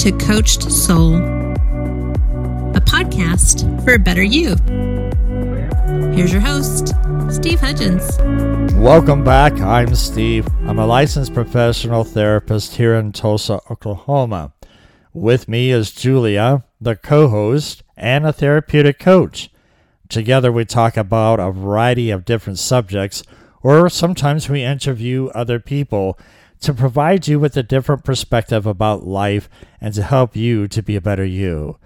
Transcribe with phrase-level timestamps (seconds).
[0.00, 4.56] to Coached Soul, a podcast for a better you.
[6.14, 6.94] Here's your host,
[7.28, 8.16] Steve Hudgens.
[8.76, 9.52] Welcome back.
[9.60, 10.48] I'm Steve.
[10.66, 14.54] I'm a licensed professional therapist here in Tulsa, Oklahoma.
[15.12, 19.50] With me is Julia, the co host and a therapeutic coach.
[20.08, 23.22] Together, we talk about a variety of different subjects,
[23.62, 26.18] or sometimes we interview other people
[26.60, 29.48] to provide you with a different perspective about life
[29.80, 31.78] and to help you to be a better you.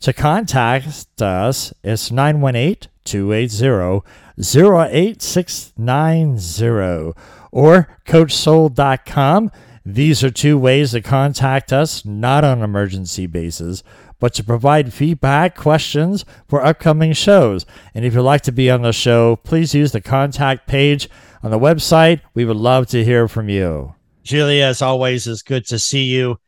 [0.00, 4.06] To contact us, it's 918 280
[4.38, 7.12] 08690
[7.50, 9.50] or coachsoul.com.
[9.84, 13.82] These are two ways to contact us, not on an emergency basis,
[14.18, 17.66] but to provide feedback, questions for upcoming shows.
[17.94, 21.08] And if you'd like to be on the show, please use the contact page
[21.42, 22.20] on the website.
[22.34, 23.94] We would love to hear from you.
[24.22, 26.38] Julia, as always, is good to see you.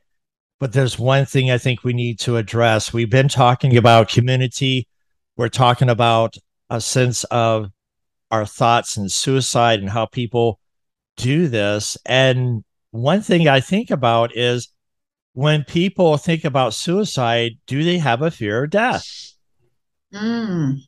[0.60, 2.92] But there's one thing I think we need to address.
[2.92, 4.86] We've been talking about community.
[5.36, 6.36] We're talking about
[6.70, 7.70] a sense of
[8.30, 10.60] our thoughts and suicide and how people
[11.16, 11.96] do this.
[12.06, 14.68] And one thing I think about is
[15.34, 19.34] when people think about suicide, do they have a fear of death?
[20.14, 20.78] Mm.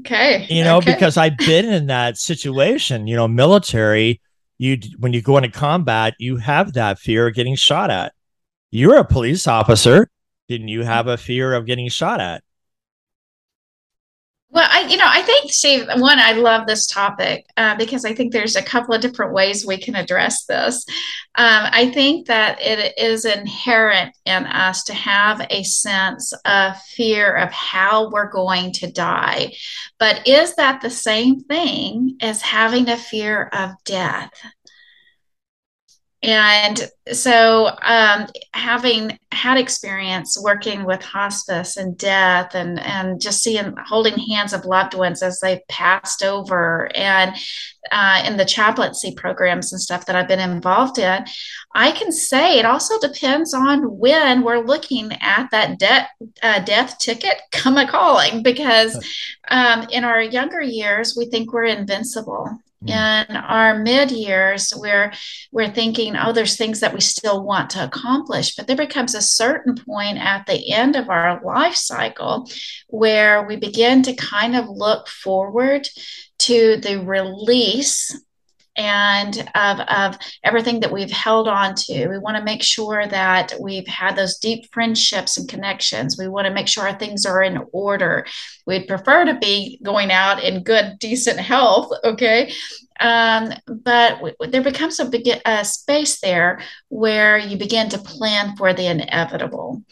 [0.00, 0.46] Okay.
[0.48, 0.94] You know, okay.
[0.94, 4.20] because I've been in that situation, you know, military,
[4.60, 8.12] you when you go into combat, you have that fear of getting shot at.
[8.70, 10.10] You're a police officer.
[10.48, 12.44] Didn't you have a fear of getting shot at?
[14.52, 18.12] Well, I, you know, I think, Steve, one, I love this topic uh, because I
[18.12, 20.84] think there's a couple of different ways we can address this.
[21.36, 27.32] Um, I think that it is inherent in us to have a sense of fear
[27.36, 29.52] of how we're going to die.
[30.00, 34.32] But is that the same thing as having a fear of death?
[36.22, 43.74] And so, um, having had experience working with hospice and death, and and just seeing
[43.86, 47.34] holding hands of loved ones as they've passed over, and
[47.90, 51.24] uh, in the chaplaincy programs and stuff that I've been involved in,
[51.74, 56.10] I can say it also depends on when we're looking at that death
[56.42, 59.02] uh, death ticket come a calling, because
[59.48, 62.60] um, in our younger years we think we're invincible.
[62.84, 63.28] Mm.
[63.28, 65.12] in our mid years we're
[65.52, 68.56] we're thinking oh there's things that we still want to accomplish.
[68.56, 72.48] But there becomes a certain point at the end of our life cycle
[72.88, 75.88] where we begin to kind of look forward
[76.38, 78.18] to the release
[78.76, 82.08] and of, of everything that we've held on to.
[82.08, 86.16] We want to make sure that we've had those deep friendships and connections.
[86.18, 88.26] We want to make sure our things are in order.
[88.66, 92.52] We'd prefer to be going out in good, decent health, okay?
[93.00, 95.10] Um, but w- there becomes a
[95.46, 99.82] a space there where you begin to plan for the inevitable,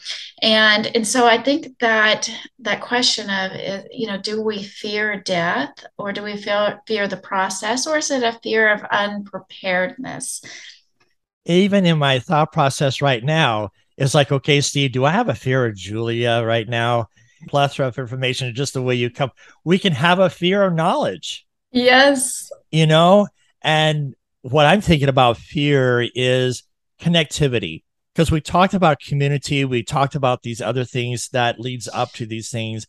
[0.43, 3.51] and and so I think that that question of
[3.91, 8.11] you know do we fear death or do we fear fear the process or is
[8.11, 10.41] it a fear of unpreparedness?
[11.45, 15.35] Even in my thought process right now, it's like okay, Steve, do I have a
[15.35, 17.07] fear of Julia right now?
[17.47, 19.31] Plethora of information, just the way you come.
[19.63, 21.47] We can have a fear of knowledge.
[21.71, 23.27] Yes you know?
[23.61, 26.63] And what I'm thinking about fear is
[27.01, 32.11] connectivity because we talked about community, we talked about these other things that leads up
[32.13, 32.87] to these things.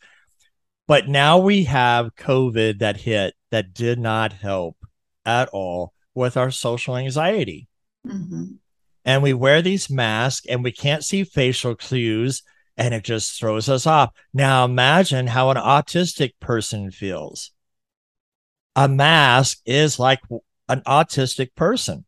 [0.87, 4.77] But now we have COVID that hit that did not help
[5.25, 7.67] at all with our social anxiety.
[8.05, 8.55] Mm-hmm.
[9.05, 12.43] And we wear these masks and we can't see facial clues
[12.77, 14.11] and it just throws us off.
[14.33, 17.51] Now imagine how an autistic person feels
[18.75, 20.19] a mask is like
[20.69, 22.05] an autistic person.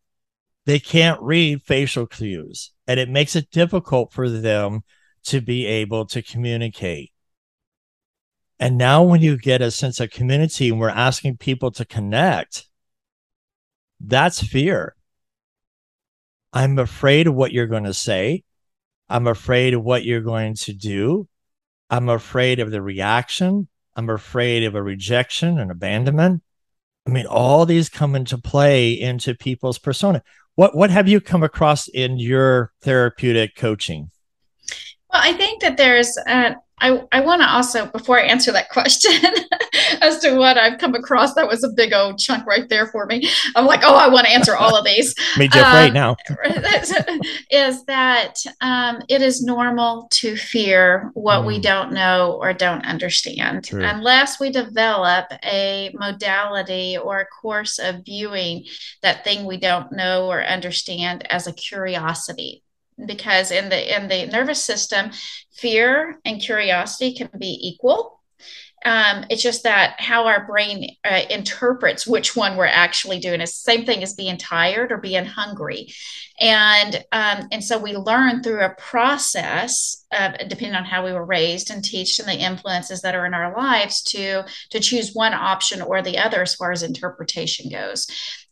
[0.66, 4.82] They can't read facial cues, and it makes it difficult for them
[5.24, 7.12] to be able to communicate.
[8.58, 12.66] And now, when you get a sense of community and we're asking people to connect,
[14.00, 14.94] that's fear.
[16.52, 18.44] I'm afraid of what you're going to say.
[19.08, 21.28] I'm afraid of what you're going to do.
[21.90, 23.68] I'm afraid of the reaction.
[23.96, 26.42] I'm afraid of a rejection and abandonment.
[27.06, 30.22] I mean, all these come into play into people's persona.
[30.54, 34.10] What what have you come across in your therapeutic coaching?
[35.12, 38.68] Well, I think that there's uh, I, I want to also, before I answer that
[38.70, 39.12] question
[40.00, 43.06] as to what I've come across, that was a big old chunk right there for
[43.06, 43.28] me.
[43.54, 45.14] I'm like, oh, I want to answer all of these.
[45.38, 46.16] me too, um, right now.
[47.50, 51.46] is that um, it is normal to fear what mm.
[51.46, 53.84] we don't know or don't understand True.
[53.84, 58.64] unless we develop a modality or a course of viewing
[59.02, 62.64] that thing we don't know or understand as a curiosity
[63.06, 65.10] because in the in the nervous system
[65.52, 68.20] fear and curiosity can be equal.
[68.86, 73.50] Um, it's just that how our brain uh, interprets which one we're actually doing is
[73.50, 75.88] the same thing as being tired or being hungry.
[76.38, 81.24] And um, and so we learn through a process of, depending on how we were
[81.24, 85.32] raised and teach and the influences that are in our lives to to choose one
[85.32, 88.06] option or the other as far as interpretation goes.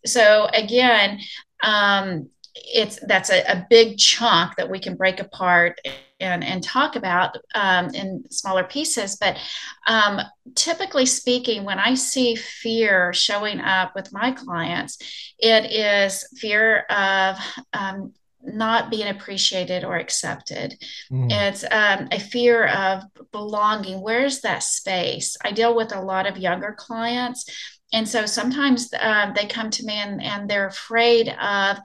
[0.06, 1.20] So again
[1.62, 5.80] um, it's that's a, a, big chunk that we can break apart
[6.20, 9.16] and, and talk about um, in smaller pieces.
[9.16, 9.38] But
[9.86, 10.20] um,
[10.54, 14.98] typically speaking, when I see fear showing up with my clients,
[15.38, 17.38] it is fear of
[17.72, 18.12] um,
[18.42, 20.76] not being appreciated or accepted.
[21.10, 21.30] Mm.
[21.30, 24.00] It's um, a fear of belonging.
[24.02, 25.36] Where's that space?
[25.44, 27.46] I deal with a lot of younger clients
[27.92, 31.78] and so sometimes uh, they come to me and, and they're afraid of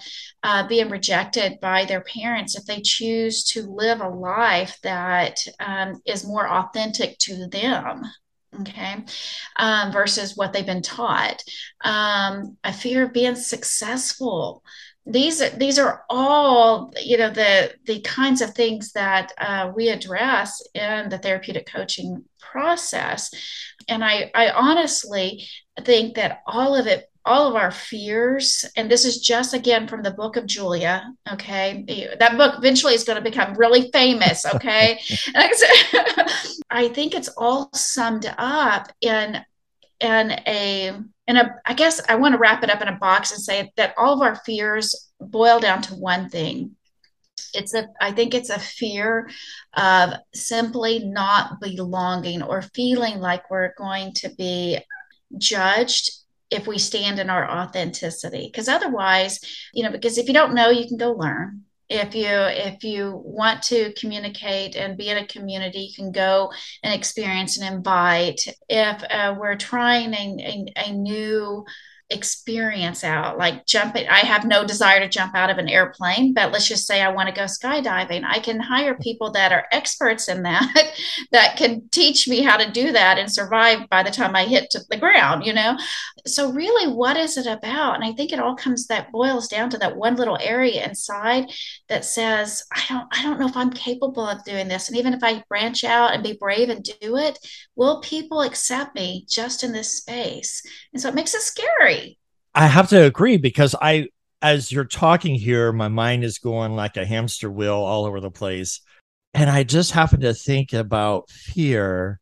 [0.44, 6.02] uh, being rejected by their parents if they choose to live a life that um,
[6.06, 8.04] is more authentic to them
[8.62, 9.04] okay
[9.58, 11.44] um, versus what they've been taught.
[11.84, 14.64] Um, a fear of being successful.
[15.06, 19.90] These are these are all you know the the kinds of things that uh, we
[19.90, 23.32] address in the therapeutic coaching process
[23.88, 25.46] and i i honestly
[25.84, 30.02] think that all of it all of our fears and this is just again from
[30.02, 32.16] the book of julia okay?
[32.20, 35.00] That book eventually is going to become really famous okay?
[36.70, 39.44] I think it's all summed up in
[40.00, 40.94] in a
[41.28, 43.72] in a i guess i want to wrap it up in a box and say
[43.78, 46.76] that all of our fears boil down to one thing
[47.54, 49.30] it's a i think it's a fear
[49.76, 54.80] of simply not belonging or feeling like we're going to be
[55.38, 56.12] judged
[56.50, 58.50] if we stand in our authenticity.
[58.52, 59.40] Because otherwise
[59.74, 61.64] you know because if you don't know you can go learn.
[61.90, 66.52] If you if you want to communicate and be in a community you can go
[66.84, 68.42] and experience and invite.
[68.70, 71.66] If uh, we're trying a, a, a new
[72.10, 76.54] experience out like jumping i have no desire to jump out of an airplane but
[76.54, 78.24] let's just say i want to go skydiving.
[78.24, 80.94] I can hire people that are experts in that
[81.34, 84.74] that can teach me how to do that and survive by the time i hit
[84.90, 85.78] the ground you know?
[86.26, 87.96] So really what is it about?
[87.96, 91.52] And i think it all comes that boils down to that one little area inside
[91.90, 94.88] that says i don't i don't know if i'm capable of doing this.
[94.88, 97.38] And even if i branch out and be brave and do it
[97.76, 100.64] will people accept me just in this space?
[100.94, 101.97] And so it makes it scary
[102.54, 104.08] I have to agree because I,
[104.42, 108.32] as you're talking here, my mind is going like a hamster wheel all over the
[108.32, 108.82] place.
[109.34, 112.20] And I just happen to think about fear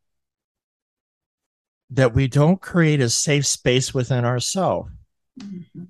[1.91, 4.91] that we don't create a safe space within ourselves.
[5.39, 5.83] Mm-hmm.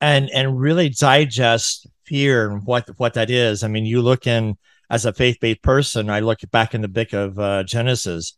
[0.00, 3.64] And and really digest fear and what what that is.
[3.64, 4.56] I mean, you look in
[4.90, 8.36] as a faith-based person, I look back in the book of uh, Genesis.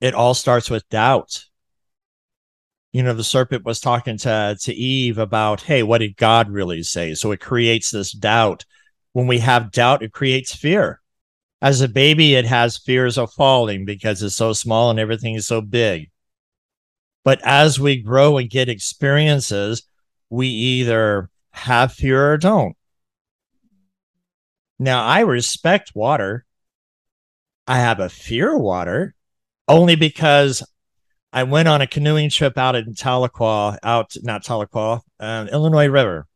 [0.00, 1.44] It all starts with doubt
[2.92, 6.82] you know the serpent was talking to to eve about hey what did god really
[6.82, 7.14] say?
[7.14, 8.64] So it creates this doubt.
[9.12, 11.00] When we have doubt it creates fear.
[11.60, 15.46] As a baby it has fears of falling because it's so small and everything is
[15.46, 16.10] so big.
[17.24, 19.82] But as we grow and get experiences
[20.28, 22.76] we either have fear or don't.
[24.78, 26.44] Now i respect water.
[27.66, 29.14] I have a fear of water
[29.68, 30.62] only because
[31.32, 36.26] I went on a canoeing trip out in Tahlequah, out not Tahlequah, um, Illinois River.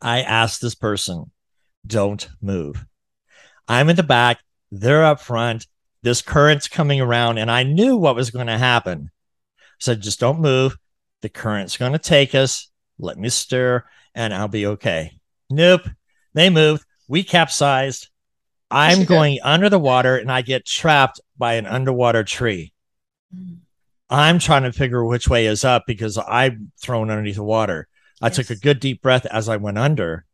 [0.00, 1.32] I asked this person,
[1.86, 2.84] "Don't move."
[3.68, 5.66] I'm in the back, they're up front.
[6.02, 9.10] This current's coming around, and I knew what was going to happen.
[9.58, 10.76] I said, "Just don't move.
[11.22, 12.70] The current's going to take us.
[12.98, 15.18] Let me stir, and I'll be okay."
[15.50, 15.82] Nope.
[16.34, 16.84] They moved.
[17.08, 18.08] We capsized.
[18.70, 22.72] I'm going under the water, and I get trapped by an underwater tree.
[24.08, 27.88] I'm trying to figure which way is up because I'm thrown underneath the water.
[28.22, 28.36] I yes.
[28.36, 30.24] took a good deep breath as I went under.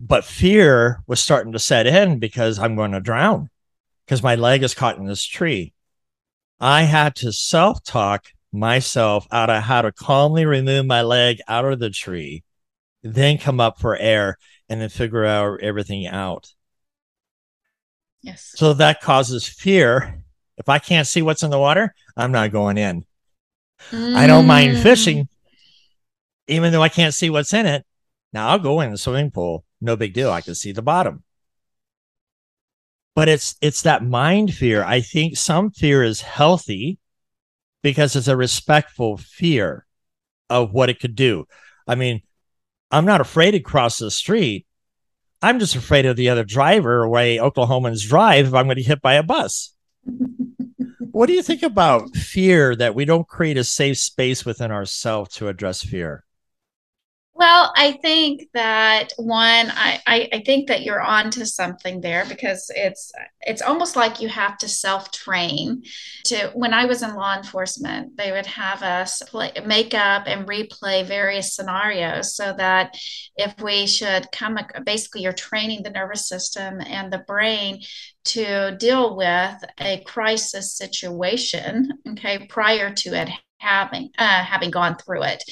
[0.00, 3.48] But fear was starting to set in because I'm going to drown
[4.04, 5.72] because my leg is caught in this tree.
[6.60, 11.64] I had to self talk myself out of how to calmly remove my leg out
[11.64, 12.42] of the tree,
[13.02, 14.36] then come up for air
[14.68, 16.52] and then figure out everything out.
[18.22, 18.52] Yes.
[18.56, 20.22] So that causes fear
[20.56, 23.04] if I can't see what's in the water, I'm not going in.
[23.90, 24.14] Mm.
[24.14, 24.82] I don't mind mm.
[24.82, 25.28] fishing,
[26.48, 27.84] even though I can't see what's in it.
[28.32, 29.64] Now I'll go in the swimming pool.
[29.80, 30.30] No big deal.
[30.30, 31.22] I can see the bottom.
[33.14, 34.84] But it's it's that mind fear.
[34.84, 36.98] I think some fear is healthy
[37.82, 39.86] because it's a respectful fear
[40.50, 41.46] of what it could do.
[41.86, 42.22] I mean,
[42.90, 44.66] I'm not afraid to cross the street.
[45.42, 48.88] I'm just afraid of the other driver way Oklahomans drive if I'm going to get
[48.88, 49.74] hit by a bus.
[51.16, 55.34] What do you think about fear that we don't create a safe space within ourselves
[55.36, 56.25] to address fear?
[57.38, 62.24] Well, I think that one, I, I, I think that you're on to something there
[62.26, 63.12] because it's
[63.42, 65.82] it's almost like you have to self-train.
[66.24, 70.48] To when I was in law enforcement, they would have us play, make up and
[70.48, 72.96] replay various scenarios so that
[73.36, 77.82] if we should come, basically, you're training the nervous system and the brain
[78.24, 83.28] to deal with a crisis situation, okay, prior to it
[83.66, 85.42] having uh, having gone through it.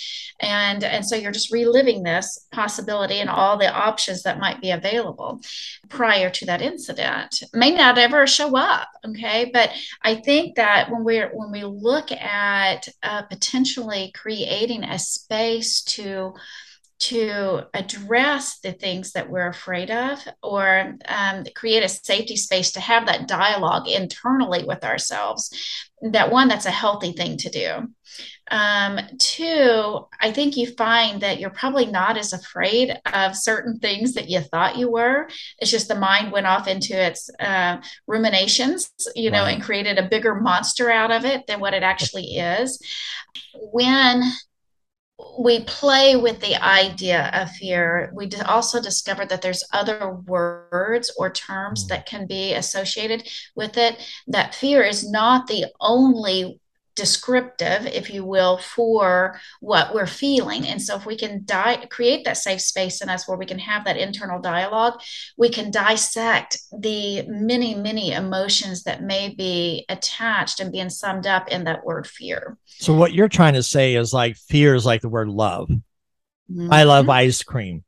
[0.40, 4.70] And and so you're just reliving this possibility and all the options that might be
[4.70, 5.40] available
[5.88, 7.42] prior to that incident.
[7.52, 9.50] May not ever show up okay?
[9.52, 9.70] But
[10.02, 16.34] i think that when we're when we look at uh, potentially creating a space to
[17.08, 22.80] to address the things that we're afraid of or um, create a safety space to
[22.80, 25.50] have that dialogue internally with ourselves
[26.12, 27.88] that one that's a healthy thing to do.
[28.50, 34.12] Um, two i think you find that you're probably not as afraid of certain things
[34.12, 35.28] that you thought you were.
[35.58, 39.54] It's just the mind went off into its uh, ruminations you know right.
[39.54, 42.78] and created a bigger monster out of it than what it actually is.
[43.72, 44.22] When
[45.38, 48.12] we play with the idea of fear.
[48.14, 51.88] We also discovered that there's other words or terms mm.
[51.88, 53.98] that can be associated with it.
[54.26, 56.60] That fear is not the only
[56.96, 60.66] descriptive, if you will, for what we're feeling.
[60.66, 63.58] And so, if we can di- create that safe space in us where we can
[63.58, 65.00] have that internal dialogue,
[65.36, 71.48] we can dissect the many, many emotions that may be attached and being summed up
[71.48, 72.56] in that word fear.
[72.66, 75.68] So, what you're trying to say is like fear is like the word love.
[75.68, 76.72] Mm-hmm.
[76.72, 77.84] I love ice cream.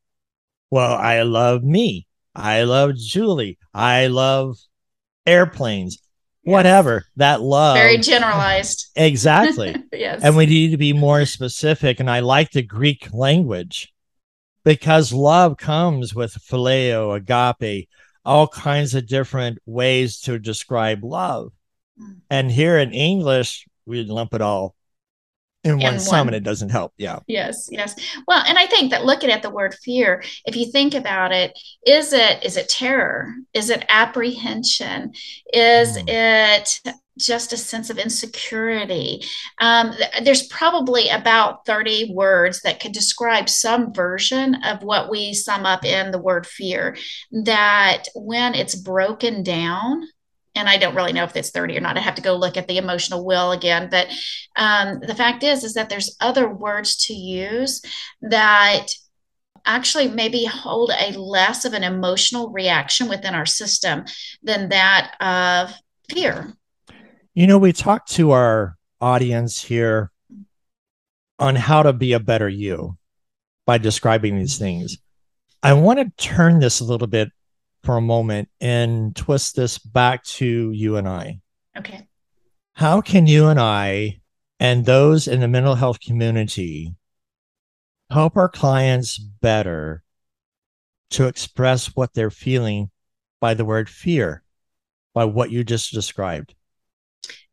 [0.71, 2.07] Well, I love me.
[2.35, 3.59] I love Julie.
[3.73, 4.57] I love
[5.27, 5.99] airplanes
[6.47, 7.05] whatever.
[7.17, 7.77] That love.
[7.77, 8.87] Very generalized.
[8.97, 9.75] Exactly.
[9.93, 10.23] Yes.
[10.23, 13.93] And we need to be more specific and i like the greek language
[14.65, 17.89] because love comes with phileo agape
[18.25, 21.53] all kinds of different ways to describe love.
[22.01, 22.21] Mm.
[22.31, 24.75] and here in english we lump it all
[25.67, 27.95] in one sum and it doesn't help yeah yes yes
[28.27, 31.59] well and i think that looking at the word fear if you think about it
[31.85, 35.13] is it is it terror is it apprehension
[35.53, 36.09] is mm.
[36.09, 36.81] it
[37.19, 39.23] just a sense of insecurity.
[39.61, 45.65] Um, there's probably about 30 words that could describe some version of what we sum
[45.65, 46.97] up in the word fear.
[47.33, 50.03] That when it's broken down,
[50.57, 51.97] and I don't really know if it's 30 or not.
[51.97, 53.89] I have to go look at the emotional wheel again.
[53.91, 54.09] But
[54.57, 57.83] um, the fact is, is that there's other words to use
[58.23, 58.89] that
[59.65, 64.05] actually maybe hold a less of an emotional reaction within our system
[64.43, 65.75] than that of
[66.09, 66.55] fear.
[67.35, 70.11] You know, we talked to our audience here
[71.39, 72.97] on how to be a better you
[73.67, 74.97] by describing these things.
[75.63, 77.31] I want to turn this a little bit
[77.87, 81.39] for a moment and twist this back to you and I.
[81.79, 82.09] Okay.
[82.73, 84.21] How can you and I
[84.59, 86.97] and those in the mental health community
[88.11, 90.03] help our clients better
[91.11, 92.91] to express what they're feeling
[93.41, 94.43] by the word fear,
[95.15, 96.57] by what you just described?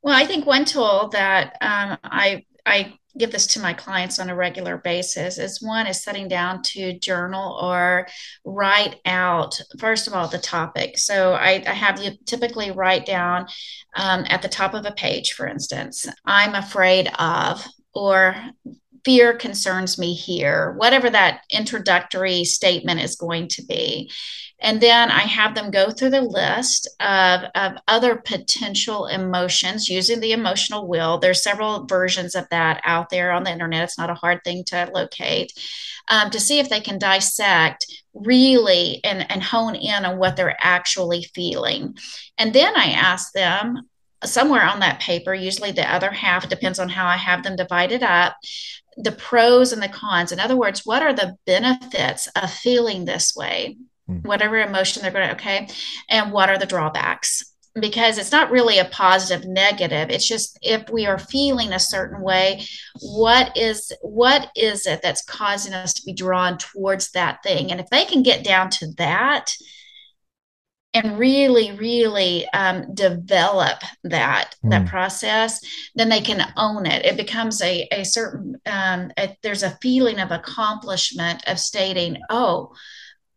[0.02, 4.30] Well, I think one tool that um, I I give this to my clients on
[4.30, 8.08] a regular basis is one is setting down to journal or
[8.44, 10.98] write out first of all the topic.
[10.98, 13.48] So i, I have you typically write down
[13.96, 18.36] um, at the top of a page for instance i'm afraid of or
[19.06, 24.10] fear concerns me here whatever that introductory statement is going to be
[24.64, 30.22] and then I have them go through the list of, of other potential emotions using
[30.22, 31.18] the emotional wheel.
[31.18, 33.84] There's several versions of that out there on the internet.
[33.84, 35.52] It's not a hard thing to locate
[36.10, 40.58] um, to see if they can dissect really and, and hone in on what they're
[40.60, 41.96] actually feeling.
[42.38, 43.82] And then I ask them
[44.24, 48.02] somewhere on that paper, usually the other half, depends on how I have them divided
[48.02, 48.38] up,
[48.96, 50.32] the pros and the cons.
[50.32, 53.76] In other words, what are the benefits of feeling this way?
[54.10, 54.26] Mm.
[54.26, 55.68] whatever emotion they're going to, okay.
[56.10, 57.44] And what are the drawbacks?
[57.80, 60.12] Because it's not really a positive negative.
[60.12, 62.64] It's just if we are feeling a certain way,
[63.02, 67.72] what is what is it that's causing us to be drawn towards that thing?
[67.72, 69.56] And if they can get down to that,
[70.94, 74.70] and really really um, develop that mm.
[74.70, 75.60] that process
[75.96, 80.20] then they can own it it becomes a, a certain um, a, there's a feeling
[80.20, 82.72] of accomplishment of stating oh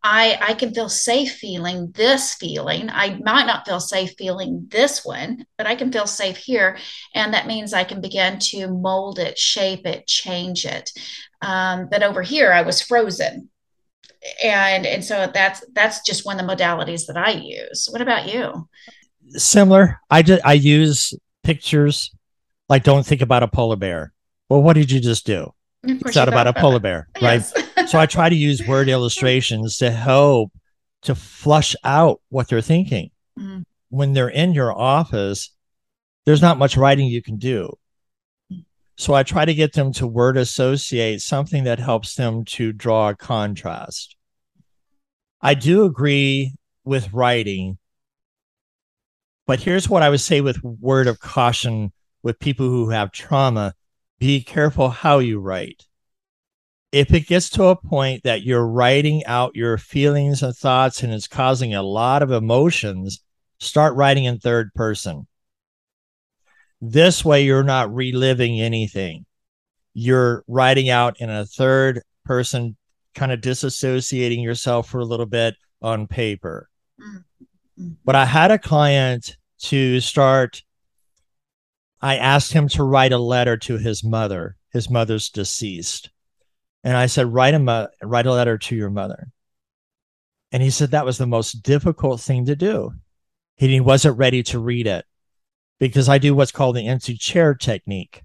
[0.09, 2.89] I, I can feel safe feeling this feeling.
[2.89, 6.77] I might not feel safe feeling this one, but I can feel safe here.
[7.13, 10.91] And that means I can begin to mold it, shape it, change it.
[11.41, 13.49] Um, but over here, I was frozen
[14.43, 17.87] and and so that's that's just one of the modalities that I use.
[17.91, 18.67] What about you?
[19.29, 19.99] Similar.
[20.09, 22.11] I just I use pictures.
[22.69, 24.13] Like, don't think about a polar bear.
[24.49, 25.53] Well, what did you just do?
[25.83, 27.43] It's not about a polar bear, right?
[27.87, 30.51] So I try to use word illustrations to help
[31.03, 33.11] to flush out what they're thinking.
[33.39, 33.63] Mm.
[33.89, 35.53] When they're in your office,
[36.25, 37.77] there's not much writing you can do.
[38.97, 43.09] So I try to get them to word associate something that helps them to draw
[43.09, 44.17] a contrast.
[45.39, 47.77] I do agree with writing,
[49.45, 53.73] but here's what I would say with word of caution with people who have trauma
[54.19, 55.85] be careful how you write.
[56.97, 61.13] If it gets to a point that you're writing out your feelings and thoughts and
[61.13, 63.21] it's causing a lot of emotions,
[63.59, 65.27] start writing in third person
[66.81, 69.25] this way, you're not reliving anything.
[69.93, 72.77] You're writing out in a third person,
[73.15, 76.69] kind of disassociating yourself for a little bit on paper.
[77.01, 77.89] Mm-hmm.
[78.05, 80.61] But I had a client to start,
[82.01, 84.55] I asked him to write a letter to his mother.
[84.71, 86.11] His mother's deceased.
[86.83, 89.29] And I said, write, him a, write a letter to your mother.
[90.51, 92.93] And he said that was the most difficult thing to do.
[93.57, 95.05] He wasn't ready to read it
[95.79, 98.23] because I do what's called the empty chair technique.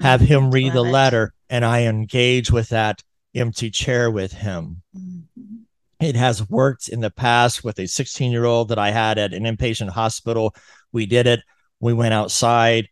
[0.00, 3.02] Have him read the letter and I engage with that
[3.34, 4.82] empty chair with him.
[4.96, 5.56] Mm-hmm.
[6.00, 9.34] It has worked in the past with a 16 year old that I had at
[9.34, 10.54] an inpatient hospital.
[10.92, 11.40] We did it.
[11.78, 12.88] We went outside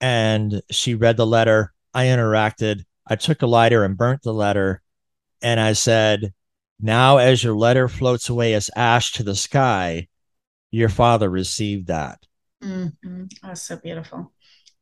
[0.00, 1.74] and she read the letter.
[1.92, 2.84] I interacted.
[3.06, 4.82] I took a lighter and burnt the letter.
[5.42, 6.32] And I said,
[6.80, 10.08] Now, as your letter floats away as ash to the sky,
[10.70, 12.18] your father received that.
[12.62, 13.24] Mm-hmm.
[13.42, 14.32] That's so beautiful.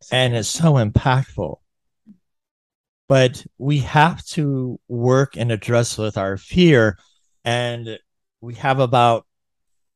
[0.00, 0.38] So and beautiful.
[0.40, 1.56] it's so impactful.
[3.08, 6.98] But we have to work and address with our fear.
[7.44, 7.98] And
[8.40, 9.26] we have about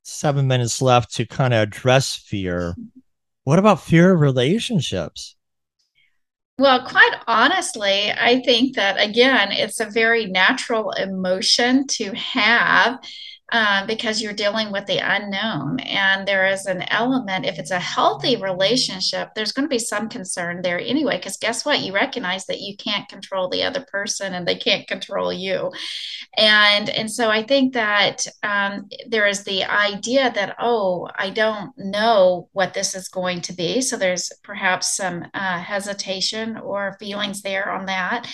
[0.03, 2.75] seven minutes left to kind of address fear.
[3.45, 5.36] What about fear of relationships?
[6.59, 12.99] Well, quite honestly, I think that again, it's a very natural emotion to have
[13.53, 15.79] uh, because you're dealing with the unknown.
[15.81, 20.09] And there is an element, if it's a healthy relationship, there's going to be some
[20.09, 21.81] concern there anyway, because guess what?
[21.81, 25.71] You recognize that you can't control the other person and they can't control you.
[26.37, 31.73] And, and so I think that um, there is the idea that, oh, I don't
[31.79, 33.81] know what this is going to be.
[33.81, 38.29] So there's perhaps some uh, hesitation or feelings there on that.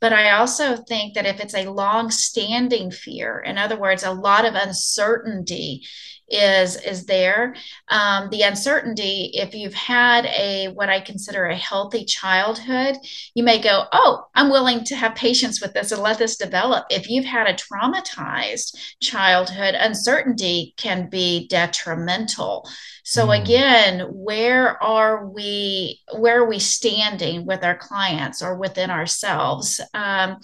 [0.00, 4.10] But I also think that if it's a long standing fear, in other words, a
[4.10, 5.82] lot of uncertainty
[6.28, 7.54] is is there.
[7.88, 12.96] Um, the uncertainty if you've had a what i consider a healthy childhood
[13.34, 16.86] you may go oh i'm willing to have patience with this and let this develop.
[16.90, 22.68] If you've had a traumatized childhood uncertainty can be detrimental
[23.08, 23.40] so mm.
[23.40, 29.80] again where are we where are we standing with our clients or within ourselves?
[29.94, 30.38] Um,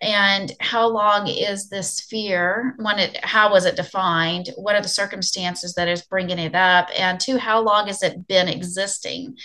[0.00, 2.74] and how long is this fear?
[2.78, 4.48] When it how was it defined?
[4.56, 6.88] What are the circumstances that is bringing it up?
[6.98, 9.36] And two how long has it been existing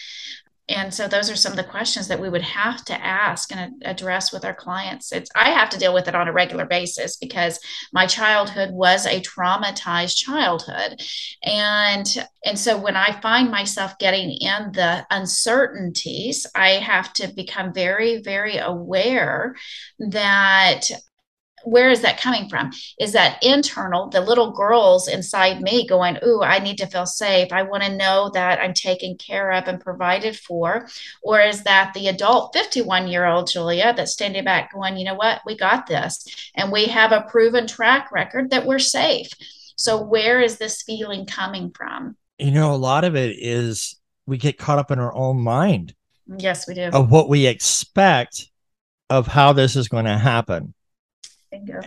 [0.72, 3.82] and so those are some of the questions that we would have to ask and
[3.86, 5.12] address with our clients.
[5.12, 7.60] It's i have to deal with it on a regular basis because
[7.94, 11.02] my childhood was a traumatized childhood.
[11.44, 12.06] And
[12.46, 18.22] and so when i find myself getting in the uncertainties i have to become very
[18.22, 19.56] very aware
[20.00, 20.90] that
[21.64, 22.72] where is that coming from?
[23.00, 27.52] Is that internal, the little girls inside me going, Ooh, I need to feel safe.
[27.52, 30.88] I want to know that I'm taken care of and provided for.
[31.22, 35.16] Or is that the adult 51 year old Julia that's standing back going, You know
[35.16, 35.42] what?
[35.46, 36.26] We got this.
[36.56, 39.30] And we have a proven track record that we're safe.
[39.76, 42.16] So, where is this feeling coming from?
[42.38, 45.96] You know, a lot of it is we get caught up in our own mind.
[46.38, 46.84] Yes, we do.
[46.84, 48.48] Of what we expect
[49.10, 50.74] of how this is going to happen
[51.52, 51.82] Bingo.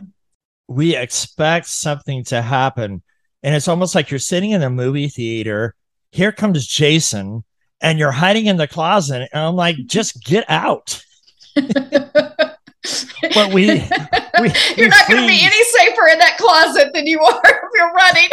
[0.68, 3.03] We expect something to happen.
[3.42, 5.74] And it's almost like you're sitting in a movie theater.
[6.12, 7.44] Here comes Jason,
[7.81, 9.29] and you're hiding in the closet.
[9.33, 11.03] And I'm like, just get out.
[11.55, 17.20] but we, we you're not going to be any safer in that closet than you
[17.20, 18.31] are if you're running.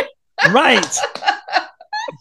[0.53, 0.97] right.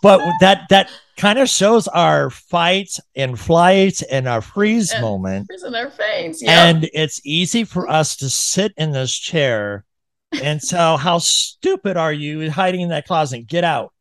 [0.02, 5.02] But that that kind of shows our fight and flight and our freeze Yeah.
[5.02, 5.46] moment.
[5.48, 6.42] Freeze in our face.
[6.42, 6.66] Yeah.
[6.66, 9.84] And it's easy for us to sit in this chair
[10.42, 13.46] and tell how stupid are you hiding in that closet?
[13.46, 13.92] Get out.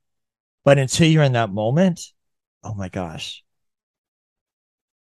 [0.63, 1.99] But until you're in that moment,
[2.63, 3.43] oh my gosh,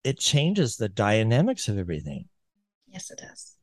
[0.03, 2.29] it changes the dynamics of everything.
[2.87, 3.55] yes, it does.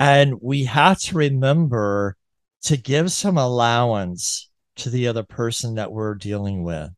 [0.00, 2.16] And we have to remember
[2.62, 6.90] to give some allowance to the other person that we're dealing with.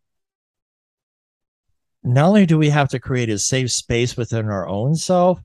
[2.02, 5.40] Not only do we have to create a safe space within our own self,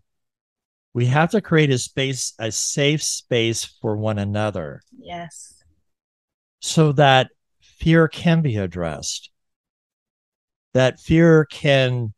[0.94, 4.82] we have to create a space, a safe space for one another.
[4.98, 5.64] Yes.
[6.62, 7.30] so that
[7.62, 9.30] fear can be addressed,
[10.74, 12.14] that fear can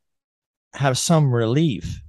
[0.74, 2.02] have some relief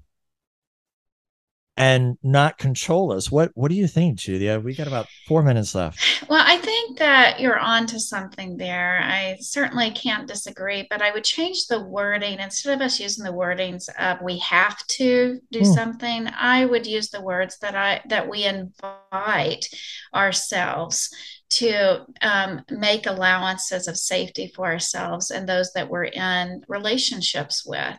[1.79, 3.31] and not control us.
[3.31, 4.59] What what do you think, Julia?
[4.59, 5.99] We got about four minutes left.
[6.29, 9.01] Well, I think that you're on to something there.
[9.03, 13.33] I certainly can't disagree, but I would change the wording instead of us using the
[13.33, 15.73] wordings of we have to do Hmm.
[15.73, 16.29] something.
[16.37, 19.69] I would use the words that I that we invite
[20.15, 21.11] ourselves
[21.51, 27.99] to um, make allowances of safety for ourselves and those that we're in relationships with.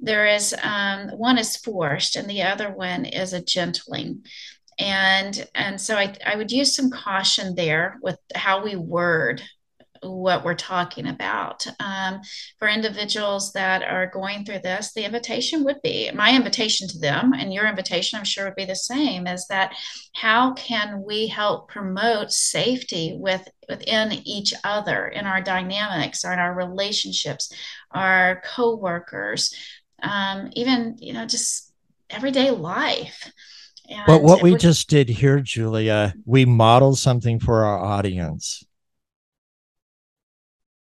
[0.00, 4.22] There is um, one is forced, and the other one is a gentling
[4.80, 9.42] and and so I, I would use some caution there with how we word
[10.02, 12.20] what we're talking about um,
[12.58, 17.32] for individuals that are going through this the invitation would be my invitation to them
[17.32, 19.72] and your invitation i'm sure would be the same is that
[20.14, 26.38] how can we help promote safety with within each other in our dynamics or in
[26.38, 27.52] our relationships
[27.90, 29.54] our co-workers
[30.02, 31.72] um, even you know just
[32.08, 33.30] everyday life
[34.06, 38.62] But what we would- just did here, Julia, we modeled something for our audience.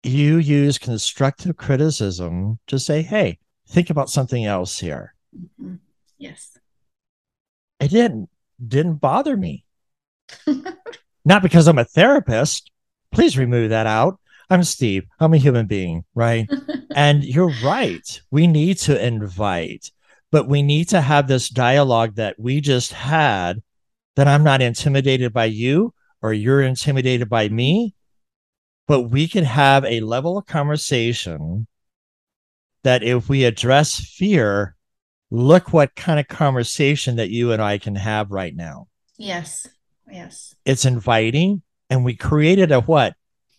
[0.04, 3.38] You use constructive criticism to say, hey,
[3.68, 5.14] think about something else here.
[5.60, 5.78] Mhm.
[6.18, 6.58] Yes.
[7.80, 8.28] It didn't
[8.66, 9.64] didn't bother me.
[11.24, 12.70] Not because I'm a therapist.
[13.12, 14.20] Please remove that out.
[14.50, 15.04] I'm Steve.
[15.18, 16.48] I'm a human being, right?
[16.94, 18.20] and you're right.
[18.30, 19.90] We need to invite,
[20.30, 23.62] but we need to have this dialogue that we just had
[24.16, 27.94] that I'm not intimidated by you or you're intimidated by me,
[28.86, 31.66] but we can have a level of conversation
[32.82, 34.76] that if we address fear,
[35.30, 38.88] look what kind of conversation that you and I can have right now.
[39.16, 39.66] Yes.
[40.10, 40.54] Yes.
[40.64, 43.14] It's inviting, and we created a what?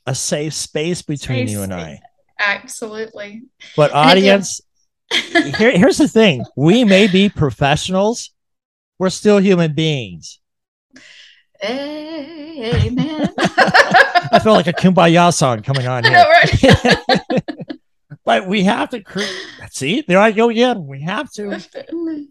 [0.06, 1.74] A safe space between Safe you and.
[1.74, 2.00] I.
[2.40, 3.44] Absolutely.
[3.76, 4.62] But audience,
[5.12, 8.32] here, here's the thing: we may be professionals,
[9.00, 10.40] we're still human beings.
[11.63, 13.34] Amen.
[14.32, 16.13] I feel like a kumbaya song coming on here.
[16.13, 17.41] know, right?
[18.26, 19.30] but we have to create.
[19.72, 20.88] See, there I go again.
[20.88, 21.62] We have to.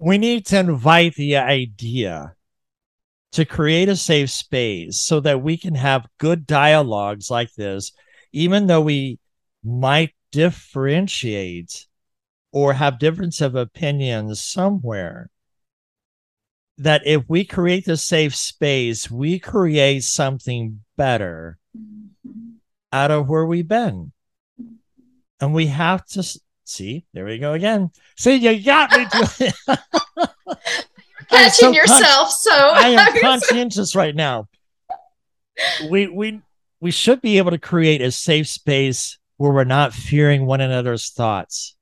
[0.00, 2.34] We need to invite the idea
[3.32, 7.92] to create a safe space so that we can have good dialogues like this,
[8.32, 9.18] even though we
[9.64, 11.87] might differentiate
[12.52, 15.30] or have difference of opinions somewhere.
[16.78, 22.54] That if we create the safe space, we create something better Mhm.
[22.92, 24.10] out of where we've been.
[25.40, 26.24] And we have to
[26.64, 27.90] see, there we go again.
[28.16, 29.06] See, you got me.
[29.38, 29.52] Julia.
[31.30, 32.30] I'm Catching so con- yourself.
[32.32, 34.48] So I am conscientious right now.
[35.88, 36.40] We we
[36.80, 41.10] we should be able to create a safe space where we're not fearing one another's
[41.10, 41.73] thoughts.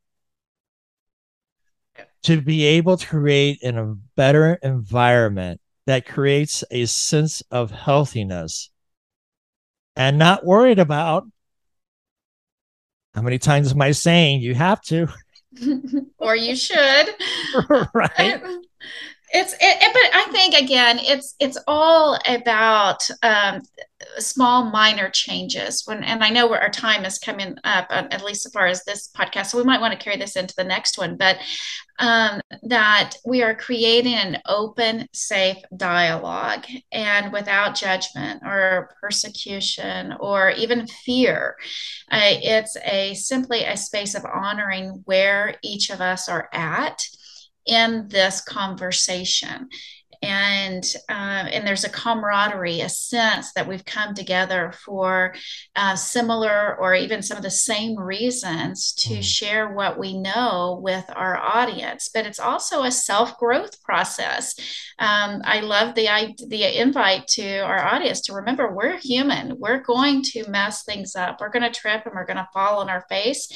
[2.24, 8.70] To be able to create in a better environment that creates a sense of healthiness
[9.96, 11.26] and not worried about
[13.14, 15.08] how many times am I saying you have to,
[16.18, 17.14] or you should.
[17.94, 18.42] right?
[19.34, 23.62] It's it, it- but I think again, it's it's all about um,
[24.18, 25.82] small minor changes.
[25.86, 28.66] When and I know where our time is coming up, uh, at least as far
[28.66, 31.16] as this podcast, so we might want to carry this into the next one.
[31.16, 31.38] But
[31.98, 40.50] um, that we are creating an open, safe dialogue, and without judgment or persecution or
[40.50, 41.56] even fear.
[42.10, 47.02] Uh, it's a simply a space of honoring where each of us are at
[47.66, 49.68] in this conversation
[50.22, 55.34] and uh, and there's a camaraderie, a sense that we've come together for
[55.74, 59.22] uh, similar or even some of the same reasons to mm.
[59.22, 62.08] share what we know with our audience.
[62.12, 64.54] But it's also a self growth process.
[65.00, 66.06] Um, I love the
[66.48, 69.58] the invite to our audience to remember we're human.
[69.58, 71.40] We're going to mess things up.
[71.40, 73.48] We're going to trip and we're going to fall on our face,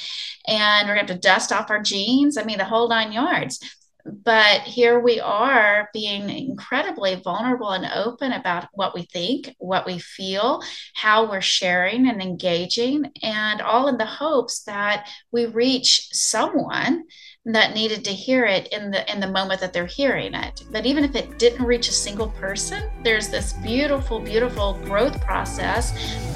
[0.49, 2.37] and we're going to have to dust off our jeans.
[2.37, 3.61] I mean, the whole nine yards
[4.07, 9.99] but here we are being incredibly vulnerable and open about what we think, what we
[9.99, 10.63] feel,
[10.95, 17.05] how we're sharing and engaging, and all in the hopes that we reach someone
[17.45, 20.65] that needed to hear it in the in the moment that they're hearing it.
[20.71, 25.93] But even if it didn't reach a single person, there's this beautiful, beautiful growth process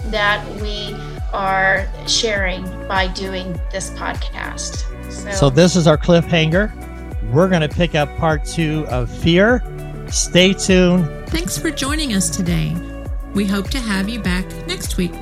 [0.06, 0.94] that we
[1.32, 4.86] are sharing by doing this podcast.
[5.12, 6.72] So, so this is our cliffhanger
[7.32, 9.62] we're going to pick up part two of Fear.
[10.10, 11.06] Stay tuned.
[11.28, 12.76] Thanks for joining us today.
[13.34, 15.12] We hope to have you back next week.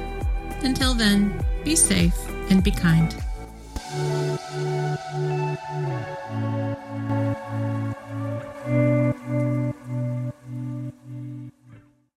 [0.63, 2.17] Until then, be safe
[2.51, 3.15] and be kind.